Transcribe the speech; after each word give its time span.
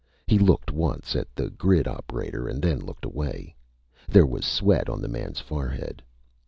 He 0.25 0.39
looked 0.39 0.71
once 0.71 1.15
at 1.15 1.27
the 1.35 1.51
grid 1.51 1.87
operator 1.87 2.47
and 2.47 2.59
then 2.59 2.79
looked 2.79 3.05
away. 3.05 3.55
There 4.07 4.25
was 4.25 4.45
sweat 4.47 4.89
on 4.89 4.99
the 4.99 5.07
man's 5.07 5.39
forehead. 5.39 6.01